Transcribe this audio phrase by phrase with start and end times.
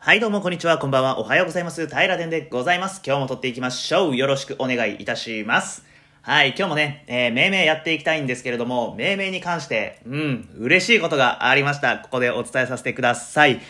[0.00, 0.78] はい、どうも、こんにちは。
[0.78, 1.18] こんばんは。
[1.18, 1.88] おはようございます。
[1.88, 3.02] 平田でございます。
[3.04, 4.16] 今日も撮っていきましょう。
[4.16, 5.84] よろしくお願いいたします。
[6.22, 11.98] はい、今日もね、えー、命題やっていきたいんですけれども、命題に関して、うん、嬉しいことがありました。
[11.98, 13.60] ここでお伝えさせてください。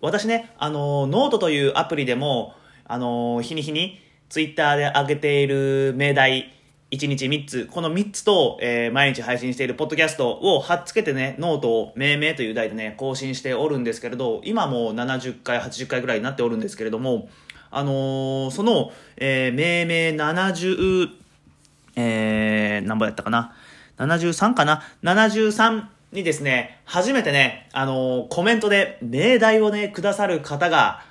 [0.00, 2.54] 私ね、あの、ノートというアプリでも、
[2.84, 4.00] あの、日に日に、
[4.30, 6.57] ツイッターで上げている命題、
[6.90, 17.28] 1日3つ、この3つと、えー、毎日配信しているポッドキャストを貼っつけてね、ノートを命題という題でね、更新しておるんですけれど、今もう70回、80回ぐらいになっておるんですけれども、
[17.70, 21.10] あのー、その、えー、命名70、
[21.96, 23.54] えー、何本やったかな
[23.98, 31.02] ?73 かな ?73 にですね、初めてね、あの、コメントで命題をね、くださる方が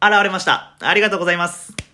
[0.00, 0.76] 現れました。
[0.80, 1.85] ありがとうございます。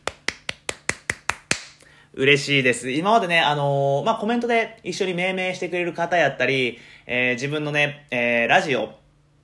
[2.15, 2.91] 嬉しいです。
[2.91, 8.91] 今までね、あのー、まあ、コメントで一緒に命名してくれる方やったり、えー、自分のね、えー、ラジオ、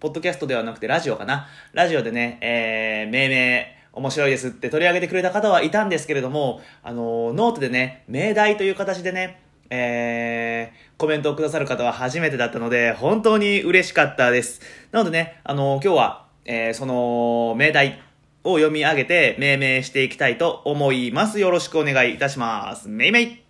[0.01, 1.49] ポッドキャストではなくてラジオかな？
[1.73, 14.61] ラジオでね、えー、命名、面白いですって取り上げてくれた方はいたんですけれども、あの、ノートでね、命題という形でね、えー、コメントをくださる方は初めてだったので、本当に嬉しかったです。
[14.93, 18.03] なのでね、あの、今日は、えー、その、命題、
[18.49, 21.39] を読み上げて命名していきたいと思います。
[21.39, 22.89] よろしくお願いいたします。
[22.89, 23.43] めいめい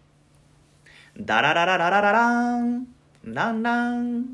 [1.21, 2.87] ダラララララララン
[3.25, 4.25] ランラン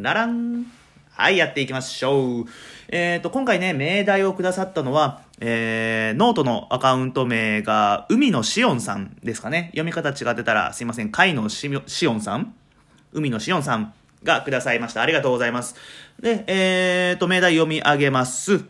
[0.00, 0.66] ララン
[1.10, 2.44] はい、やっていきましょう。
[2.88, 9.70] えっ、ー、と、今回ね、命題をくださったのは、えー、ノートのアカウント名が、海のしおんさんですかね。
[9.72, 11.10] 読み方違ってたらすいません。
[11.10, 12.54] 海のししおんさん
[13.12, 15.02] 海のしおんさんがくださいました。
[15.02, 15.76] ありがとうございます。
[16.18, 18.64] で、えっ、ー、と、命題読み上げます。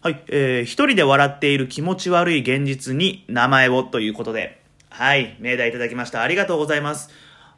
[0.00, 6.22] はい、えー、一人で笑っている気持ち悪い現実に名前をということで、はい、命題いただきました。
[6.22, 7.10] ありがとうございます。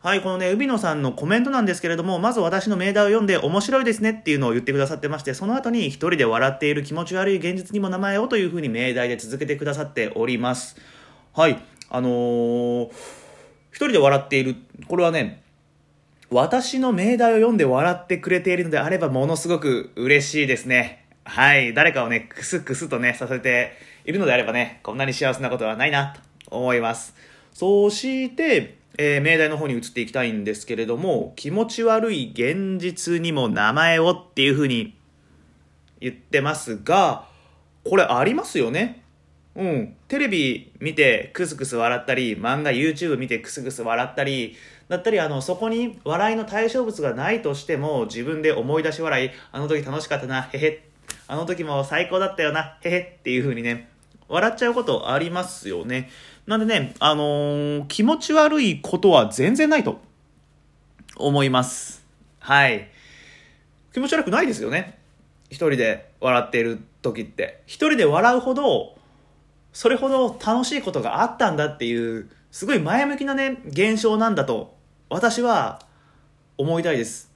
[0.03, 10.79] はい、このね、海野さんのコメントなんですけれども、まず私の命題を読んで面白いですねっていうのを言ってくださってまして、その後に一人で笑っている気持ち悪い現実にも名前をというふうに命題で続けてくださっております。
[11.35, 12.91] はい、あのー、
[13.71, 14.57] 一人で笑っている、
[14.89, 15.43] これはね、
[16.31, 21.10] 私の命題を読んで笑ってくれているのであればものすごく嬉しいですね。
[21.25, 21.75] はい。
[21.75, 23.73] 誰かをね、クスクスとね、させて
[24.05, 26.15] いるのであればね、こんなに幸せなことはないな、
[26.45, 27.15] と思います。
[27.53, 34.97] そして、えー、命題の方に移っていきたいんですけれども、気持ち悪い現実にも名前をっていう風に
[36.01, 37.27] 言ってますが、
[37.85, 39.03] これありますよね。
[39.55, 39.97] うん。
[40.09, 44.57] テレビ見てクスクス笑ったり、漫画 YouTube 見てクスクス笑ったり、
[44.89, 50.90] だったり、あの、そこに笑いの対象物がないとしても、自分で思い出し笑い、あの時楽しかったな、へへっ
[51.31, 53.89] あの時も最高だったよな、へへっていう風にね、
[54.27, 56.11] 笑っちゃうことありますよね。
[56.49, 60.01] なんでね、あのー、気持ち悪いことは全然ないと
[61.15, 62.05] 思います。
[62.41, 62.89] はい。
[63.95, 64.99] 気持ち悪くないですよね。
[65.51, 67.63] 一人で笑っている時って。
[67.65, 68.99] 一人で笑うほど、
[69.73, 74.77] それほど楽しいことがあったんだっていう、すごい前向きなね、現象なんだと、
[75.09, 75.79] 私は
[76.59, 77.31] 思いたいです。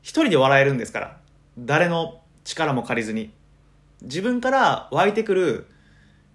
[0.00, 1.18] 一人で笑えるんですから。
[1.58, 3.30] 誰の力も借りずに。
[4.02, 5.66] 自分から湧いてくる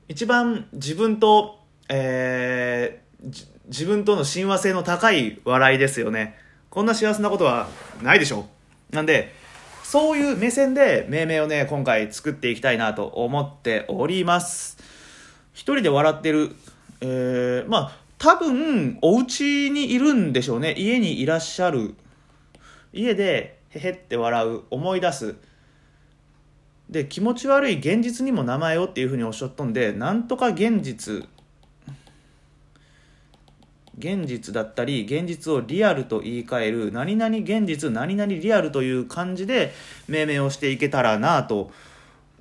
[0.08, 6.38] 一番自分と、えー、自分との親和性の高い笑いですよね。
[6.70, 7.68] こんな幸せなことは
[8.02, 8.46] ないでしょ
[8.92, 9.34] なんで
[9.84, 14.78] そういう目線で命名をね今回作っていきたいなと思っております。
[15.54, 16.56] 一人で笑ってる。
[17.02, 20.76] えー、まあ多分お家にいるんでしょうね。
[20.78, 21.96] 家にいらっしゃる。
[22.94, 25.36] 家でへへって笑う思い出す。
[26.92, 31.26] で気持ち悪い現実にも名前をっていうふうにおっしゃったんでなんとか現実
[33.98, 39.74] 現実だったり現実をリアルと言い換える何々現実何々リアルという感じで
[40.08, 41.72] 命名をしていけたらなと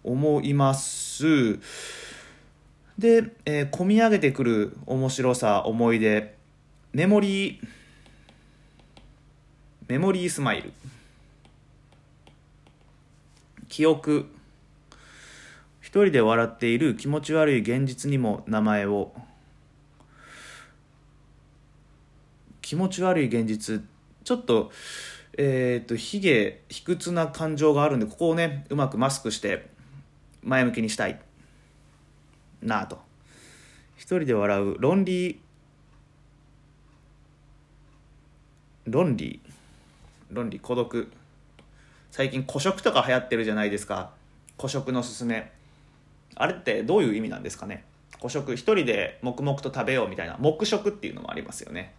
[0.02, 1.58] 思います。
[2.98, 6.34] で、えー、込み上げてくる面白さ思い出
[6.92, 7.68] メモリー
[9.88, 10.72] メモリースマイル。
[13.68, 14.39] 記憶。
[15.90, 19.12] 一人で笑っている気持ち悪い現実にも名前を。
[22.62, 23.82] 気持ち悪い現実
[24.22, 24.70] ちょっと
[25.36, 29.66] えっ、ー、と卑下卑屈な感情があるんでここをねうまくマスクして
[30.44, 31.20] 前向きにしたい。
[32.62, 33.00] なあと。
[33.96, 35.40] 一人で笑う論理
[38.86, 39.40] 論理
[40.30, 41.10] 論理孤独。
[42.12, 44.12] 最近古食とか流行ってるじゃないですか。
[44.56, 45.50] 古食のすすめ。
[46.40, 47.84] あれってどういう意味なんですかね？
[48.18, 51.94] 古食一人で黙々と食べようみたいな黙食っていうのもありますよね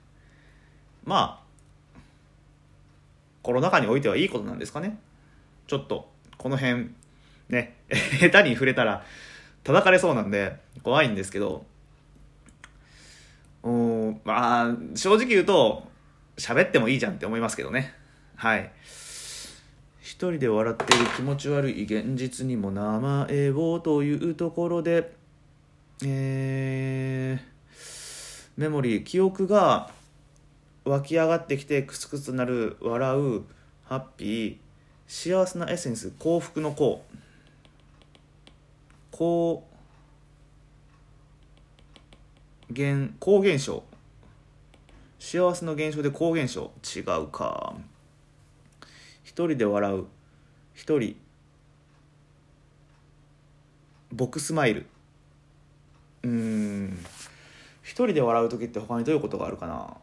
[1.04, 1.98] まあ
[3.42, 5.00] コロナ禍においてはいいことなんですかね？
[5.68, 6.92] ちょっとこの辺
[7.50, 7.76] ね、
[8.20, 9.04] 下手に触れたら
[9.64, 11.66] 叩かれそうなんで、怖いんですけど、
[13.64, 15.86] うん、まあ、正直言うと、
[16.38, 17.94] 喋ってもいいじゃんって思いますけどね。
[18.38, 18.72] はい。
[20.12, 25.14] 一人で笑っている気持ち悪い現実にも名前をというところで、
[26.06, 27.82] えー、
[28.58, 29.90] メモリー、記憶が
[30.84, 33.44] 湧き上がってきてクスクスなる、笑う、
[33.86, 34.58] ハッピー、
[35.08, 37.02] 幸せなエッセンス、幸福の幸。
[39.12, 39.64] 高
[42.76, 43.82] 原高現象。
[45.20, 46.72] 幸せの現象で高現象。
[46.84, 47.76] 違うか。
[49.32, 50.06] 一人で笑う。
[50.74, 51.16] 一人。
[54.12, 54.86] 僕スマイル。
[56.24, 57.00] うん。
[57.82, 59.96] 一人で笑う時って他にどういうことがあるかな。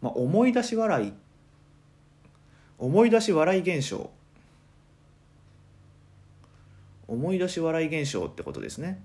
[0.00, 1.12] まあ思い出し笑い。
[2.78, 4.08] 思い出し笑い現象。
[7.08, 9.02] 思い出し笑い現象ってことですね。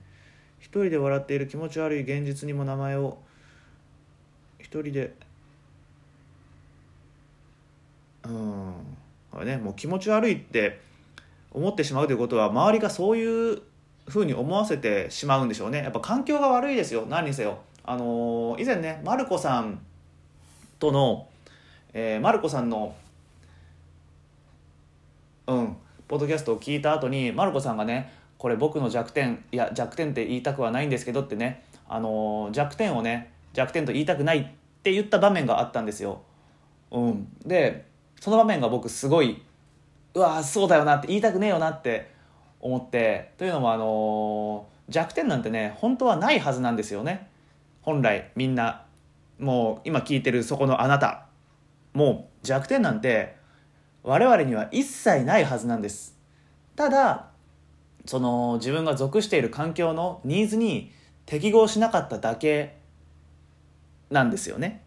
[0.59, 3.17] 一人で笑っている気持ち悪い現実にも名前を。
[4.59, 5.15] 一人で
[8.25, 8.73] うん。
[9.31, 10.79] これねもう気持ち悪いって
[11.51, 13.61] 思ってしまうということは周りがそういう
[14.07, 15.79] ふうに思わせてしまうんでしょうね。
[15.79, 17.05] やっぱ環境が悪いですよ。
[17.09, 17.59] 何にせよ。
[17.83, 19.79] あのー、以前ねマルコさん
[20.79, 21.27] との、
[21.93, 22.95] えー、マルコさんの
[25.47, 34.47] うんポッドキャストを聞いた後にマルコさんがねこれ僕の弱点いや弱点って言いたくはないんですけどってねあの弱点をね弱点と言いたくないっ
[34.83, 36.21] て言った場面があったんですよ。
[36.91, 37.85] うん、で
[38.25, 39.43] その場面が僕すごい
[40.15, 42.09] うわそうだよなって言いたくねえよなって
[42.59, 47.29] 思ってというのもあの弱点なんてね本当はないはずなんですよね。
[47.83, 48.83] 本来みんな
[49.37, 51.27] もう今聞いてるそこのあなた。
[51.93, 53.35] もう弱点なんて
[54.01, 56.17] 我々には一切ないはずなんです。
[56.75, 57.27] ただ
[58.07, 60.91] その自分が属している環境のニーズに
[61.27, 62.77] 適合しなかっただけ
[64.09, 64.81] なんですよね。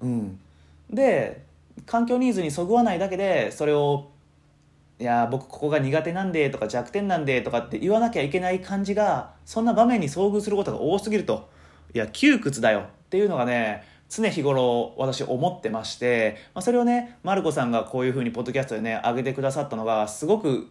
[0.00, 0.40] うん、
[0.88, 1.44] で
[1.84, 4.10] 環境ニーズにそぐわないだけでそれを
[4.98, 11.48] 「いや僕ここが苦手なんで」とか「弱点なんで」とかって言わなきゃいけない感じがそんな場面に遭遇することが多すぎると
[11.94, 20.68] 「いや窮屈だよ」っていうのがね常日頃私思ってまして、まあ、それをねマルコさんがこういうふうにポッドキャストでね上げてくださったのがすごく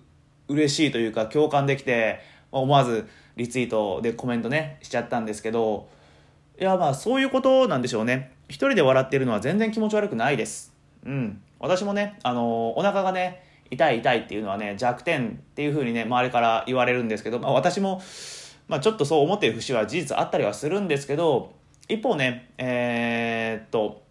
[0.47, 2.19] 嬉しいというか共感できて
[2.51, 5.93] 思わずリツイートでコメントねしちゃったんですけど。
[6.57, 8.31] いやまあそういうことなんでしょうね。
[8.47, 10.74] 一人で笑ってるのは全然気持ち悪くないです。
[11.05, 11.41] うん。
[11.59, 18.01] 私もねあのお腹がね痛い痛いっていうのはね弱点っていうふうにね周りから言われるんですけど、まあ、私も、
[18.67, 21.53] まあ、ちょっとそう思ってる節は事実あったりはするんですけど
[21.87, 24.03] 一方ねえー、っと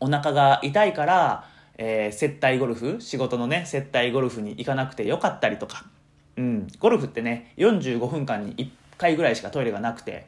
[0.00, 1.44] お腹が痛いから
[1.78, 5.86] えー、接待ゴルフ仕事のね接待ゴルフに行かなくてよかったりとか、
[6.36, 10.26] うん、ゴルフってね45分間に1回ぐらいしかトイレがなくて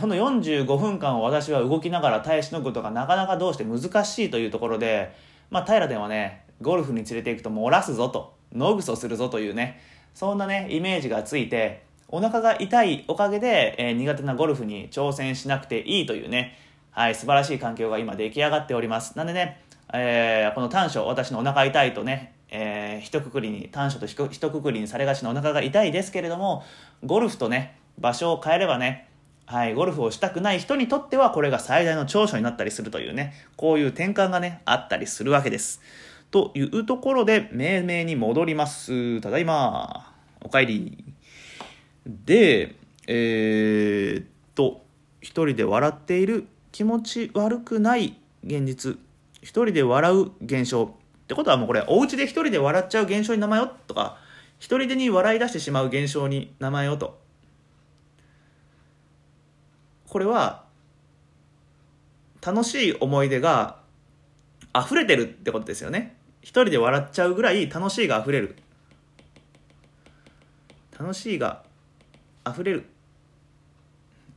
[0.00, 5.14] その45分間を私は動きながら耐え忍ぐことがなかなかどうして難しいというところで、
[5.50, 9.80] まあ、平ではねゴルフに連れて行くと漏らすぞと野ぐそするぞというね
[10.14, 16.58] そんなねイメージがついてお腹が痛いおかげで、えー、苦手なゴルフに挑戦しなくていいというね
[16.90, 19.16] はい素晴らしい環境が今出来上がっております。
[19.16, 19.60] なんでね
[19.92, 26.64] えー、この短所私のお腹痛いとね、えー、一括りに短所と一括りにされがちなお腹が痛いですけれども
[27.04, 29.08] ゴルフとね場所を変えればね
[29.46, 35.80] はい、ゴルフをしたくない人にとってはこれが最大の長所になったりするというね、こういう転換がね、あったりするわけです。
[36.30, 39.20] というところで、命名に戻ります。
[39.20, 40.14] ただいま。
[40.42, 41.04] お帰り。
[42.06, 42.74] で、
[43.06, 44.84] えー、っと、
[45.20, 48.98] 一人で笑っている気持ち悪くない現実
[49.42, 54.18] 一人で笑う現象ってことはもうこれお家で一人で笑っちゃう現象に名前をとか
[54.58, 57.18] 一人でに笑い出してしまう現象に名前をと
[60.14, 60.62] これは
[62.40, 63.80] 楽しい思い出が
[64.72, 68.54] 溢れてるってことですよね一人で笑っちゃうぐらい楽しいが溢れる
[70.96, 71.64] 楽しいが
[72.48, 72.86] 溢れる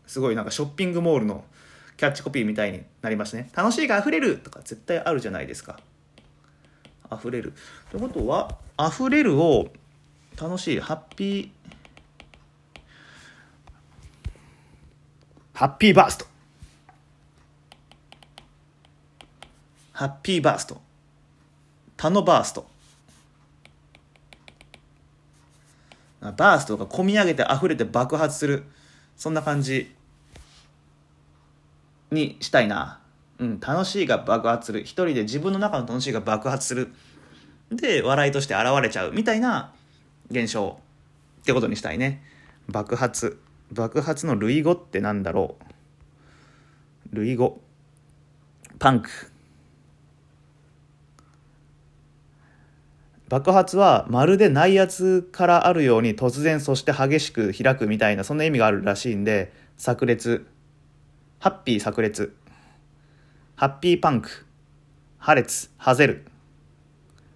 [0.08, 1.44] すごいなんかショッピングモールの
[1.96, 3.52] キャッチコピーみたいになりますね。
[3.56, 5.80] 楽しいが溢れるとか絶対あるじゃないですか。
[7.12, 7.54] 溢れる。
[7.92, 9.68] ということは、溢れるを
[10.42, 11.50] 楽しい、ハッピー、
[15.58, 16.26] ハッピーバースト。
[19.92, 20.80] ハッピーバースト。
[21.96, 22.68] タノバースト。
[26.22, 28.66] バーストが込み上げて溢れて爆発する。
[29.16, 29.96] そんな感じ
[32.12, 33.00] にしたいな。
[33.40, 34.82] うん、楽しいが爆発する。
[34.82, 36.94] 一人で自分の中の楽しいが爆発する。
[37.72, 39.12] で、笑いとして現れちゃう。
[39.12, 39.74] みたいな
[40.30, 40.80] 現象
[41.42, 42.22] ってことにしたいね
[42.68, 43.40] 爆発
[43.72, 45.58] 爆発の類語ってなんだろ
[47.12, 47.16] う？
[47.16, 47.62] 類語。
[48.80, 49.10] パンク。
[53.30, 60.48] 爆発はまるで内圧からあるように突然そして激しく開くみたいなそんな意味があるらしいんで炸裂。
[61.40, 62.36] ハッピー炸裂。
[63.56, 64.46] ハッピーパンク。
[65.18, 65.70] 破裂。
[65.78, 66.26] はぜる。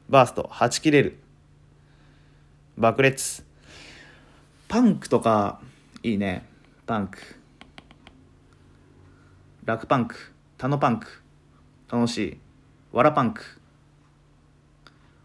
[0.10, 0.48] バースト。
[0.50, 1.18] はち切れる。
[2.78, 3.44] 爆裂。
[4.70, 5.60] パンクとか
[6.04, 6.48] いいね。
[6.88, 7.20] パンク。
[9.66, 10.34] ラクパンク。
[10.58, 11.22] タノパンク。
[11.92, 12.38] 楽しい。
[12.92, 13.44] わらパンク。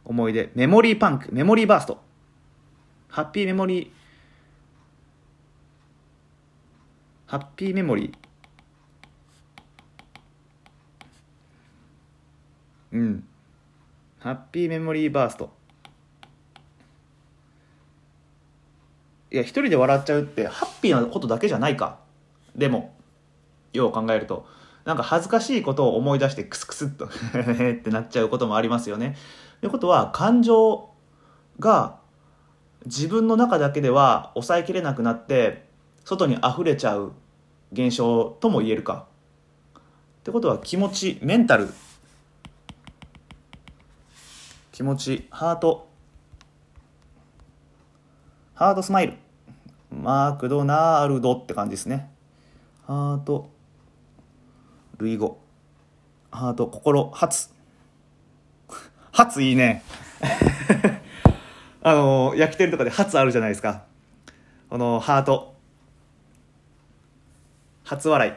[0.04, 0.50] 思い出。
[0.54, 1.32] メモリーパンク。
[1.32, 2.02] メモリーバースト。
[3.08, 3.90] ハッピーメモリー。
[7.26, 8.14] ハッピーメモリー。
[12.92, 13.26] うん。
[14.18, 15.50] ハッピーメモリーバースト。
[19.36, 21.98] や一人で笑っちゃうってハッピーなことだけじゃないか。
[22.54, 22.94] でも
[23.72, 24.46] よう考えると。
[24.84, 27.10] なんか恥ずかしいことを思い出してクスクスっと っ
[27.82, 29.16] てなっちゃうこともありますよね。
[29.60, 30.90] ということは感情
[31.58, 31.98] が
[32.84, 35.66] 自分の中だけでは抑えきれなくなって
[36.04, 37.12] 外に溢れちゃう
[37.72, 39.06] 現象とも言えるか。
[40.20, 41.68] ってことは気持ちメンタル。
[44.70, 45.88] 気持ちハート。
[48.54, 49.25] ハートスマイル。
[50.02, 52.10] マクドナルドって感じですね。
[52.86, 53.50] ハート。
[54.98, 55.40] 類語
[56.30, 56.66] ハート。
[56.66, 57.10] 心。
[57.14, 57.50] 初。
[59.10, 59.82] 初いいね。
[61.82, 63.84] あの焼き鳥とかで初あるじゃないですか。
[64.68, 65.54] このハート。
[67.84, 68.32] 初笑い。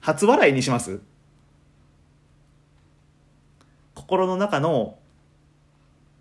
[0.00, 1.00] 初笑いにします？
[3.94, 4.98] 心の中の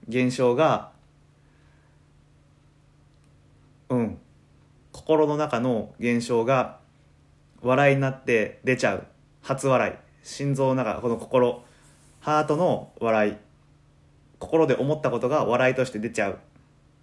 [0.10, 0.97] 現象が
[3.89, 4.17] うん。
[4.91, 6.79] 心の中の現象が
[7.62, 9.08] 笑いになって出ちゃう。
[9.41, 9.94] 初笑い。
[10.24, 11.63] 心臓の中この心。
[12.20, 13.36] ハートの笑い。
[14.39, 16.39] 心で思ったことが笑いとして出ちゃう。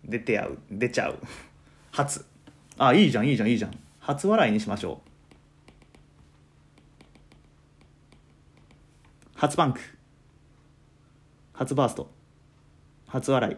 [0.04, 0.58] 出て合う。
[0.70, 1.18] 出ちゃう。
[1.90, 2.24] 初。
[2.76, 3.78] あいいじゃんいいじゃんいいじゃん。
[4.00, 5.14] 初笑いにしましょう。
[9.36, 9.80] 初パンク。
[11.52, 12.10] 初バースト。
[13.06, 13.56] 初笑い。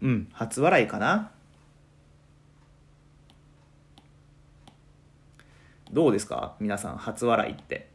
[0.00, 0.28] うん。
[0.32, 1.32] 初笑いかな。
[5.90, 6.54] どうですか？
[6.60, 7.88] 皆さん初笑いって。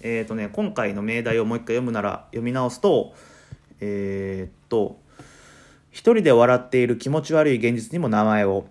[0.00, 3.14] えっ、ー、とね今回の命題をもう一回読むなら読み直すと
[3.80, 4.98] えー、っと
[5.90, 8.66] 一人で笑っている気持ち悪い現実にも名前を。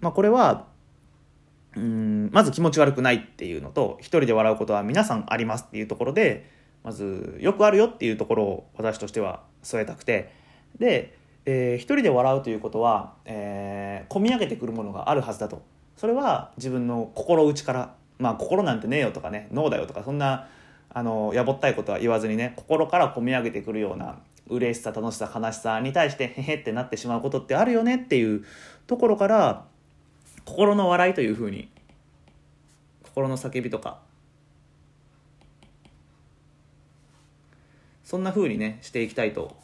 [0.00, 0.66] まあこれは
[1.76, 6.50] うんまず気持ち悪くないっていうのと一人で笑うことは皆さんありますっていうところで
[6.84, 10.32] まずよくあるよっていうところを私としては添えたくて。
[10.78, 15.62] でえー、一人で笑うということは、えー、込み上げてくるものがあるはずだと。
[15.96, 20.48] それは自分の心内からまあ心なんてねえよとかね脳だよとかそんな
[20.88, 24.18] あのやぼったいことは言わずにね心から込み上げてくるような
[24.48, 28.44] 嬉しさ楽しさ悲しさに対してへへってなってしまうことってあるよねっていう
[28.86, 29.66] ところから
[30.44, 31.68] 心の笑いというふうに
[33.02, 34.00] 心の叫びとか
[38.04, 39.56] そんなふうにねしていきたいと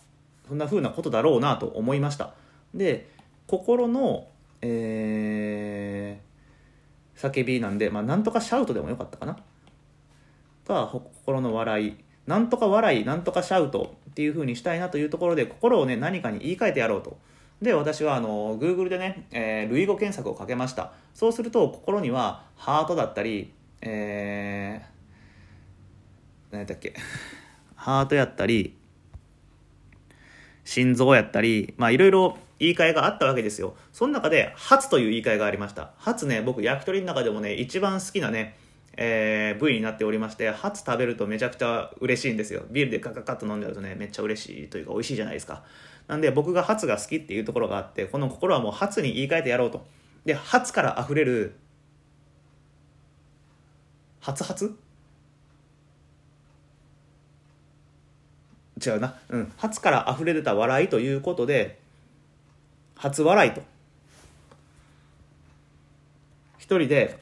[0.49, 2.35] そんな風なことだろうなと思いました。
[2.75, 3.09] で
[3.47, 4.29] 心の
[4.63, 9.37] えー、叫びなんで、まあ、なんとかシャウトでもよかったかな。
[10.67, 11.97] が心の笑い。
[12.27, 17.19] なんとか笑いなんとかシャウトっていう風にしたいなというところで心をね何かに言い換えてやろうと。
[17.63, 20.93] で私はあの Google でね、えー、類語検索をかけました。
[21.15, 26.95] そうすると心にはハートだったりえー、何だっけ？
[27.77, 28.75] ハートやったり
[30.67, 33.77] 心臓やったり、まあいろいろ言い換えがあったわけですよ。
[33.93, 35.93] その中で、初という言い換えがありました。
[35.97, 38.59] 初ね、僕焼き鳥の中でもね、一番好きなね、
[38.97, 42.65] えー、部位になっておりまして、初食べるとめちゃくちゃ嬉しいんですよ。
[42.71, 45.63] ビールでカカカッと飲んじゃうとね、めっちゃ嬉しいというか美味しいじゃないですか。
[46.09, 49.87] なんで僕が初が好きっていうところがあって、この心はもう初に言い換えてやろうと。
[50.25, 51.55] で、初から溢れる、
[54.21, 54.77] 初初
[58.85, 61.79] 違うな、うん、初から溢れ出た笑いということで
[62.95, 63.63] 初笑いと。
[66.59, 67.19] 一人で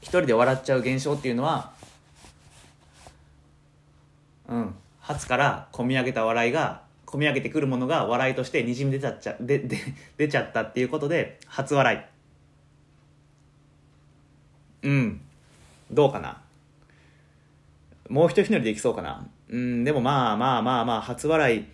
[0.00, 1.72] 一人で笑っちゃう現象っていうのは
[4.48, 4.74] うん。
[5.00, 9.78] 初から込み上げた笑いが込み上げてくるものが笑いとしてにじみ出ちゃっちゃでで
[10.16, 11.96] 出ちゃったっていうことで初笑
[14.82, 14.86] い。
[14.86, 15.20] うん。
[15.90, 16.40] どうかな？
[18.08, 19.26] もう一ひねりできそうかな。
[19.48, 21.64] うん、でもまあまあまあまあ、初笑い、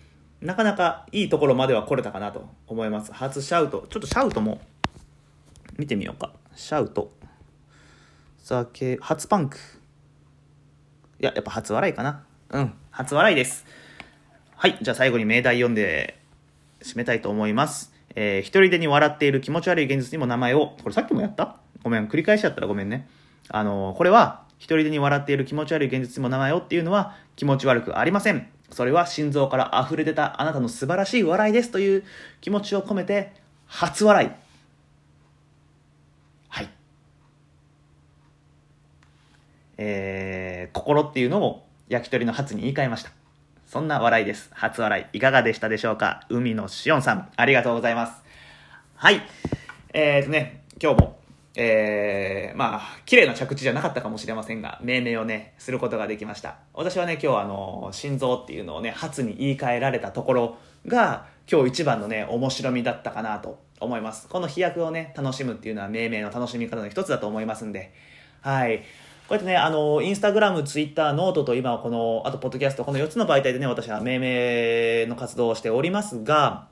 [0.41, 3.13] なかなかいいところまでは来れたかなと思います。
[3.13, 3.87] 初シャウト。
[3.89, 4.59] ちょっとシャウトも
[5.77, 6.33] 見てみようか。
[6.55, 7.11] シャウト。
[8.37, 9.57] 酒、初パンク。
[11.19, 12.23] いや、やっぱ初笑いかな。
[12.49, 13.65] うん、初笑いです。
[14.55, 16.19] はい、じゃあ最後に命題読んで
[16.81, 17.93] 締めたいと思います。
[18.15, 21.57] えー、一人でに笑っている気持ち悪い現実にも名前を、これさっきもやった？
[21.83, 23.07] ごめん、繰り返しちゃったらごめんね。
[23.47, 28.47] あのー、これは、一人でに笑っている気持ち悪い現実にも名前をっていうのは気持ち悪くありません。
[28.69, 32.03] それは心臓から溢れ出たあなたの素晴らしい笑いですという
[32.41, 33.33] 気持ちを込めて、
[33.65, 34.29] 初笑い。
[36.47, 36.69] はい。
[39.79, 43.09] えー、心っていうのを焼き鳥の初に言い換えました。
[43.65, 44.51] そんな笑いです。
[44.53, 45.17] 初笑い。
[45.17, 46.27] いかがでしたでしょうか？
[46.29, 48.21] 海のしおんさん、ありがとうございます。
[48.95, 49.23] はい。
[49.91, 51.20] えーとね、今日も
[51.55, 56.57] えー、まあ、綺麗な着地じゃなかったかもしれませんが、命名をね、することができました。
[56.73, 64.29] 私はね、今日あの、心臓っていうのをね、初に言い換えられたところが、今日一番のね、面白みだったかなと思います。
[64.29, 67.93] この飛躍をね、楽しむっていうのは命名の楽しみ方の一つだと思いますんで、
[68.39, 68.79] はい。
[68.79, 68.83] こ
[69.31, 76.67] うやってね、あの、インスタグラム、ツイッター、ノートと今この、あと、ポッドキャスト、この4つの媒体でね、私は命名の活動をしておりますが、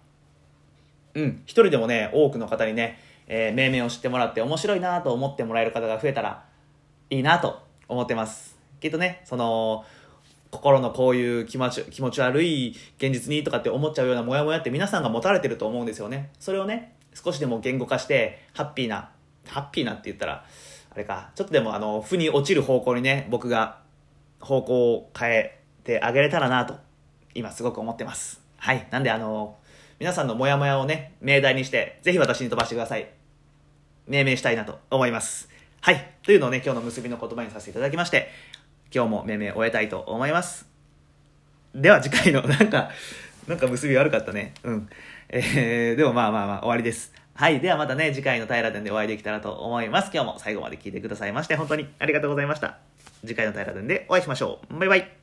[1.16, 6.44] うん、一人でもね、多くの方にね、えー、命名を知ってもらって面白いなと思ってもらえる方が増えたら
[7.10, 8.58] いいなと思ってます。
[8.82, 9.86] きっとね、その、
[10.52, 16.32] 心のこういう気持ち気持ち悪い現実にとかって思っちゃうようなモヤモヤって皆さんが持たれてると思うんですよね。
[16.40, 19.12] それをね、少しでも言語化して、ハッピーな、
[19.48, 20.44] ハッピーなって言ったら、
[20.92, 23.80] あれか、ちょっとでもあの、負に落ちる方向にね、僕が
[24.40, 26.76] 方向を変えてあげれたらなと、
[27.36, 28.42] 今すごく思ってます。
[28.58, 28.88] はい。
[28.90, 29.58] なんであの、
[30.00, 33.19] 皆さんのモヤモヤをね、命題にして、ぜひ私に飛ばしてください。
[34.10, 35.48] 命名したいなと思います。
[35.82, 36.14] はい。
[36.24, 38.30] というのをね、今日の結びの言葉にさせていただきまして、
[38.94, 40.68] 今日も命名終えたいと思います。
[41.74, 42.90] では次回の、なんか、
[43.48, 44.54] なんか結び悪かったね。
[44.64, 44.90] うん。
[45.30, 47.14] えー、でもまあまあまあ終わりです。
[47.36, 47.62] はい。
[47.62, 50.10] ではまたね、次回の平殿でお会いできたらと思います。
[50.14, 52.80] 今日も最後まで聞いてくださいまして、本当にありがとうございました。
[53.22, 54.78] 次回の平殿でお会いしましょう。
[54.78, 55.19] バイバイ。